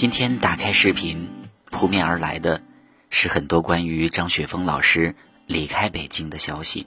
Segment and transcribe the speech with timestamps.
[0.00, 1.28] 今天打开视频，
[1.66, 2.62] 扑面而来的
[3.10, 6.86] 是很多关于张雪峰老师离开北京的消息。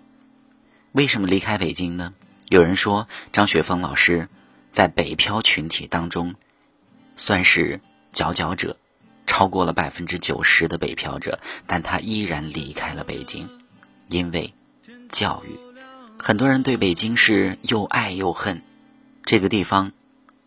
[0.93, 2.15] 为什么离开北京呢？
[2.49, 4.29] 有人说张雪峰老师
[4.71, 6.33] 在北漂群体当中
[7.15, 7.81] 算是
[8.11, 8.79] 佼佼者，
[9.27, 13.47] 超过了百分之九十的北漂者，但他依然离开了北京，
[14.09, 14.55] 因为
[15.09, 15.59] 教育。
[16.17, 18.63] 很多人对北京是又爱又恨，
[19.23, 19.91] 这个地方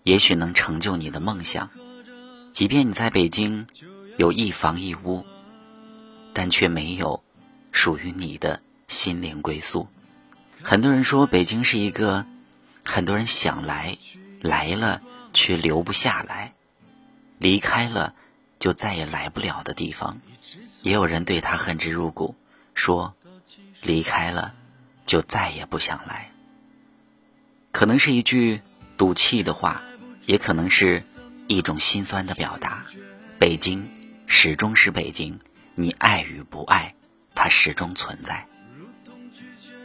[0.02, 1.70] 也许能成就你的梦想。
[2.56, 3.66] 即便你在北京
[4.16, 5.26] 有一房一屋，
[6.32, 7.22] 但却没有
[7.70, 9.86] 属于你的心灵归宿。
[10.62, 12.24] 很多人说北京是一个
[12.82, 13.98] 很多人想来，
[14.40, 15.02] 来了
[15.34, 16.54] 却留不下来，
[17.38, 18.14] 离开了
[18.58, 20.18] 就再也来不了的地方。
[20.80, 22.34] 也有人对他恨之入骨，
[22.72, 23.14] 说
[23.82, 24.54] 离开了
[25.04, 26.32] 就再也不想来。
[27.70, 28.62] 可能是一句
[28.96, 29.82] 赌气的话，
[30.24, 31.04] 也可能是。
[31.48, 32.84] 一种心酸的表达，
[33.38, 33.88] 北京
[34.26, 35.38] 始终是北京，
[35.76, 36.94] 你爱与不爱，
[37.34, 38.46] 它始终存在。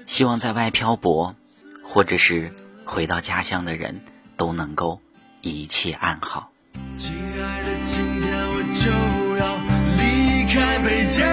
[0.08, 1.36] 希望在外漂泊，
[1.84, 2.52] 或者是
[2.84, 4.02] 回到家乡的人，
[4.38, 5.00] 都能够
[5.42, 6.52] 一切安好。
[6.98, 8.92] 亲爱的，今天我就
[9.38, 9.56] 要
[9.98, 11.24] 离开北京，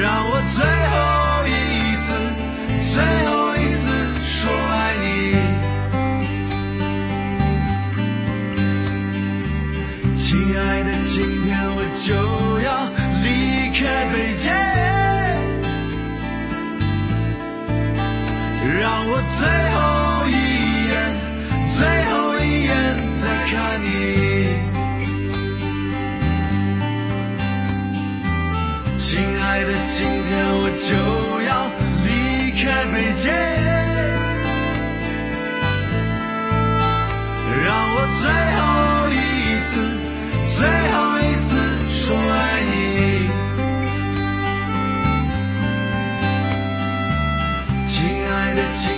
[0.00, 1.50] 让我最后一
[2.00, 2.14] 次，
[2.94, 2.96] 最
[3.30, 3.37] 后
[10.38, 12.14] 亲爱的今天我就
[12.62, 12.88] 要
[13.24, 13.26] 离
[13.74, 14.46] 开北京，
[18.78, 19.38] 让我最
[19.74, 19.82] 后
[20.28, 20.32] 一
[20.86, 20.94] 眼，
[21.76, 21.78] 最
[22.12, 22.70] 后一眼
[23.16, 23.86] 再看你。
[28.96, 30.86] 亲爱的，今天我就
[31.48, 31.50] 要
[32.06, 32.08] 离
[32.62, 33.26] 开北京，
[48.68, 48.97] 爱